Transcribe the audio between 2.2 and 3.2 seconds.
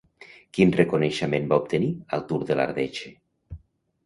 Tour de l'Ardèche?